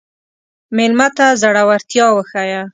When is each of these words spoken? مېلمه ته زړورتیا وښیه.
مېلمه 0.77 1.07
ته 1.17 1.25
زړورتیا 1.41 2.05
وښیه. 2.11 2.61